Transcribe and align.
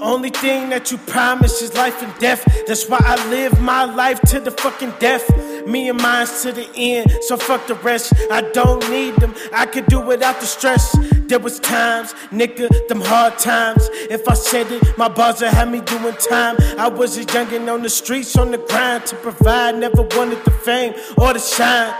Only 0.00 0.30
thing 0.30 0.70
that 0.70 0.90
you 0.90 0.98
promise 0.98 1.60
is 1.60 1.74
life 1.74 2.02
and 2.02 2.12
death. 2.18 2.42
That's 2.66 2.88
why 2.88 2.98
I 3.00 3.28
live 3.28 3.60
my 3.60 3.84
life 3.84 4.20
to 4.32 4.40
the 4.40 4.50
fucking 4.50 4.94
death. 4.98 5.28
Me 5.66 5.90
and 5.90 6.00
mine's 6.00 6.42
to 6.42 6.52
the 6.52 6.68
end, 6.74 7.10
so 7.22 7.36
fuck 7.36 7.66
the 7.66 7.74
rest. 7.74 8.14
I 8.30 8.40
don't 8.52 8.88
need 8.90 9.14
them, 9.16 9.34
I 9.52 9.66
could 9.66 9.86
do 9.86 10.00
without 10.00 10.40
the 10.40 10.46
stress. 10.46 10.96
There 11.28 11.38
was 11.38 11.60
times, 11.60 12.14
nigga, 12.30 12.88
them 12.88 13.02
hard 13.02 13.38
times. 13.38 13.88
If 14.10 14.26
I 14.26 14.34
said 14.34 14.72
it, 14.72 14.96
my 14.96 15.08
buzzer 15.08 15.48
had 15.48 15.70
me 15.70 15.80
doing 15.82 16.14
time. 16.14 16.56
I 16.78 16.88
was 16.88 17.18
a 17.18 17.24
youngin' 17.24 17.72
on 17.72 17.82
the 17.82 17.90
streets, 17.90 18.36
on 18.36 18.50
the 18.50 18.58
grind 18.58 19.06
to 19.06 19.16
provide. 19.16 19.76
Never 19.76 20.02
wanted 20.02 20.44
the 20.44 20.50
fame 20.50 20.94
or 21.18 21.34
the 21.34 21.38
shine. 21.38 21.94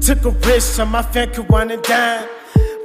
Took 0.00 0.24
a 0.24 0.30
risk 0.48 0.76
so 0.76 0.86
my 0.86 1.02
fan 1.02 1.32
could 1.34 1.48
wine 1.48 1.70
and 1.72 1.82
dine. 1.82 2.28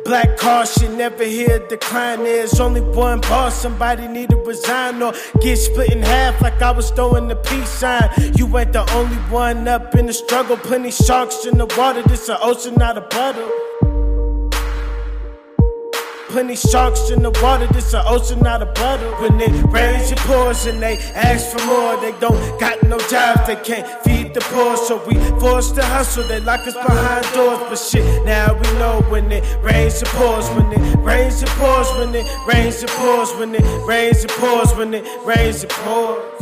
Black 0.05 0.39
should 0.67 0.95
never 0.95 1.23
hear 1.23 1.55
a 1.55 1.67
decline. 1.67 2.23
There's 2.23 2.59
only 2.59 2.81
one 2.81 3.21
boss, 3.21 3.59
somebody 3.59 4.07
need 4.07 4.29
to 4.29 4.37
resign 4.37 5.01
or 5.01 5.13
get 5.41 5.57
split 5.57 5.91
in 5.91 6.03
half 6.03 6.39
like 6.43 6.61
I 6.61 6.69
was 6.69 6.91
throwing 6.91 7.27
the 7.27 7.35
peace 7.35 7.69
sign. 7.69 8.11
You 8.35 8.45
ain't 8.55 8.71
the 8.71 8.87
only 8.93 9.17
one 9.33 9.67
up 9.67 9.95
in 9.95 10.05
the 10.05 10.13
struggle. 10.13 10.57
Plenty 10.57 10.91
sharks 10.91 11.47
in 11.47 11.57
the 11.57 11.65
water, 11.75 12.03
this 12.03 12.29
an 12.29 12.37
ocean, 12.39 12.75
not 12.75 12.99
a 12.99 13.01
puddle. 13.01 13.49
Plenty 16.35 16.57
sharks 16.57 17.11
in 17.11 17.21
the 17.23 17.31
water, 17.41 17.65
this 17.67 17.93
an 17.93 18.03
ocean, 18.05 18.39
not 18.39 18.61
a 18.61 18.65
puddle. 18.65 19.09
When 19.21 19.37
they 19.37 19.47
raise 19.69 20.09
your 20.09 20.19
pours 20.19 20.65
and 20.65 20.83
they 20.83 20.97
ask 21.13 21.57
for 21.57 21.65
more, 21.65 21.95
they 22.01 22.11
don't 22.19 22.59
got 22.59 22.83
no 22.83 22.99
jobs, 23.07 23.47
they 23.47 23.55
can't 23.55 23.87
feed 24.03 24.33
the 24.33 24.41
poor. 24.41 24.75
So 24.75 25.01
we 25.07 25.15
forced 25.39 25.75
to 25.75 25.85
hustle, 25.85 26.27
they 26.27 26.41
lock 26.41 26.67
us 26.67 26.73
behind 26.73 27.25
doors. 27.33 27.59
But 27.69 27.77
shit, 27.77 28.03
now 28.25 28.53
we 28.53 28.67
know 28.77 29.01
when 29.07 29.31
it 29.31 29.45
rains 29.63 30.01
and 30.01 30.09
pours, 30.09 30.49
when 30.49 30.73
it 30.73 30.97
rains 30.97 31.41
and 31.41 31.49
pours, 31.51 31.87
when 31.91 32.13
it 32.13 32.27
rains 32.45 32.81
and 32.81 32.91
pours, 32.91 33.31
when 33.35 33.55
it 33.55 33.63
rains 33.87 34.23
and 34.23 34.31
pours, 34.31 34.75
when 34.75 34.93
it 34.93 35.05
rains 35.25 35.63
and 35.63 35.71
pours. 35.71 36.39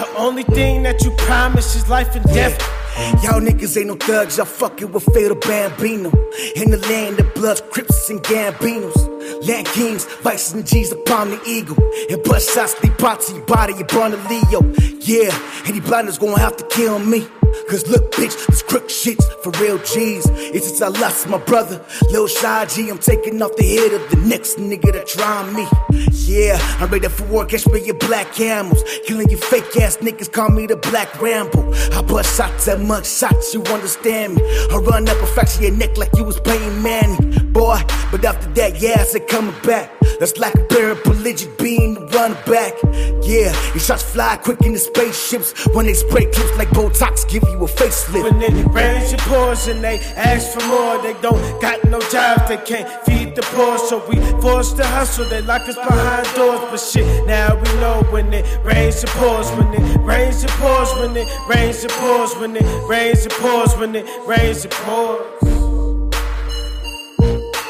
The 0.00 0.08
only 0.16 0.44
thing 0.44 0.82
that 0.84 1.04
you 1.04 1.10
promise 1.10 1.76
is 1.76 1.90
life 1.90 2.16
and 2.16 2.24
death. 2.24 2.79
Y'all 3.22 3.40
niggas 3.40 3.76
ain't 3.76 3.88
no 3.88 3.96
thugs, 3.96 4.36
y'all 4.36 4.46
fucking 4.46 4.92
with 4.92 5.04
Fatal 5.14 5.36
Bambino. 5.36 6.10
In 6.56 6.70
the 6.70 6.84
land 6.88 7.18
of 7.20 7.32
Bloods, 7.34 7.62
Crips, 7.70 8.10
and 8.10 8.20
Gambinos. 8.22 9.46
Land 9.46 9.66
Kings, 9.68 10.04
Vices, 10.22 10.52
and 10.52 10.66
G's 10.66 10.92
upon 10.92 11.30
the 11.30 11.40
eagle. 11.46 11.76
And 12.10 12.22
bust 12.24 12.54
shots, 12.54 12.74
they 12.74 12.88
brought 12.90 13.20
to 13.22 13.34
your 13.34 13.44
body, 13.46 13.74
you 13.74 13.84
born 13.84 14.12
a 14.12 14.28
Leo. 14.28 14.62
Yeah, 15.00 15.36
any 15.66 15.80
blinders 15.80 16.18
gonna 16.18 16.38
have 16.38 16.56
to 16.56 16.66
kill 16.66 16.98
me. 16.98 17.26
Cause 17.70 17.86
look, 17.86 18.10
bitch, 18.10 18.34
this 18.48 18.62
crook 18.62 18.90
shit's 18.90 19.24
for 19.44 19.52
real 19.62 19.78
G's. 19.78 20.26
It's 20.28 20.66
since 20.66 20.82
I 20.82 20.88
lost 20.88 21.28
my 21.28 21.38
brother, 21.38 21.80
Lil 22.10 22.26
Shy 22.26 22.66
G. 22.66 22.90
I'm 22.90 22.98
taking 22.98 23.40
off 23.40 23.54
the 23.54 23.62
head 23.62 23.92
of 23.92 24.10
the 24.10 24.16
next 24.26 24.56
nigga 24.58 24.92
that 24.92 25.06
try 25.06 25.48
me. 25.52 25.68
Yeah, 26.10 26.58
I'm 26.80 26.90
ready 26.90 27.06
for 27.06 27.24
war, 27.26 27.46
catch 27.46 27.68
me 27.68 27.80
your 27.84 27.94
black 27.94 28.32
camels. 28.32 28.82
Killing 29.06 29.30
you 29.30 29.36
fake 29.36 29.76
ass 29.76 29.98
niggas, 29.98 30.32
call 30.32 30.48
me 30.48 30.66
the 30.66 30.78
Black 30.78 31.22
Rambo. 31.22 31.72
I 31.96 32.02
bust 32.02 32.36
shots 32.36 32.66
at 32.66 32.80
mug 32.80 33.04
shots, 33.04 33.54
you 33.54 33.62
understand 33.62 34.34
me. 34.34 34.42
I 34.72 34.76
run 34.78 35.08
up 35.08 35.22
a 35.22 35.26
fraction 35.26 35.62
your 35.62 35.72
neck 35.72 35.96
like 35.96 36.10
you 36.16 36.24
was 36.24 36.40
playing 36.40 36.82
Manny. 36.82 37.38
Boy, 37.52 37.80
but 38.10 38.24
after 38.24 38.48
that, 38.54 38.80
yeah, 38.80 38.96
I 38.98 39.04
said 39.04 39.28
coming 39.28 39.54
back. 39.62 39.92
That's 40.18 40.36
like 40.38 40.54
a 40.54 40.58
paraplegic 40.58 41.56
being 41.56 41.79
run 42.20 42.34
back. 42.44 42.74
Yeah, 43.22 43.52
your 43.72 43.80
shots 43.80 44.02
fly 44.02 44.36
quick 44.36 44.60
in 44.62 44.72
the 44.72 44.78
spaceships. 44.78 45.66
When 45.74 45.86
they 45.86 45.94
spray 45.94 46.26
clips 46.26 46.56
like 46.58 46.68
Botox, 46.68 47.26
give 47.28 47.42
you 47.44 47.58
a 47.64 47.68
facelift. 47.68 48.24
When 48.24 48.42
it 48.42 48.66
rains 48.68 49.14
pours 49.24 49.68
and 49.68 49.82
they 49.82 49.98
ask 50.16 50.58
for 50.58 50.66
more, 50.66 51.00
they 51.02 51.14
don't 51.22 51.40
got 51.62 51.82
no 51.84 52.00
jobs, 52.12 52.48
they 52.48 52.58
can't 52.58 52.88
feed 53.06 53.34
the 53.36 53.42
poor. 53.54 53.78
So 53.78 54.06
we 54.08 54.16
forced 54.42 54.76
to 54.76 54.86
hustle, 54.86 55.28
they 55.30 55.40
lock 55.42 55.62
us 55.62 55.76
behind 55.76 56.26
doors. 56.34 56.60
But 56.70 56.80
shit, 56.80 57.26
now 57.26 57.56
we 57.56 57.68
know 57.80 58.02
when 58.10 58.32
it 58.32 58.44
rains 58.64 59.02
and 59.02 59.10
pours, 59.12 59.50
when 59.52 59.72
it 59.72 60.00
rains 60.00 60.42
and 60.42 60.52
pours, 60.52 60.90
when 60.98 61.16
it 61.16 61.28
rains 61.48 61.82
and 61.84 61.92
pours, 61.92 62.34
when 62.36 62.56
it 62.56 62.66
rains 62.88 63.24
and 63.24 63.32
pours, 63.34 63.74
when 63.76 63.94
it 63.94 64.06
rains 64.26 64.64
and 64.64 64.72
pours. 64.84 65.40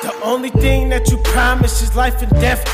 The 0.03 0.13
only 0.25 0.51
thing 0.51 0.89
that 0.89 1.09
you 1.11 1.19
promise 1.19 1.83
is 1.83 1.95
life 1.95 2.21
and 2.23 2.33
death. 2.41 2.65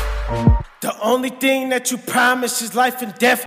The 0.81 0.99
only 1.01 1.29
thing 1.29 1.69
that 1.69 1.91
you 1.91 1.97
promise 1.97 2.61
is 2.61 2.75
life 2.75 3.01
and 3.01 3.13
death. 3.15 3.45